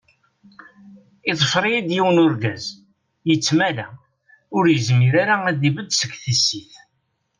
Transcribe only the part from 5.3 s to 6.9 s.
ad ibedd seg tissit.